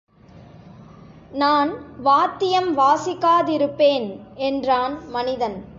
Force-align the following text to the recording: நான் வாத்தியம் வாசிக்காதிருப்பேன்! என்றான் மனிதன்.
நான் 1.31 2.01
வாத்தியம் 2.01 2.77
வாசிக்காதிருப்பேன்! 2.77 4.19
என்றான் 4.35 5.09
மனிதன். 5.09 5.69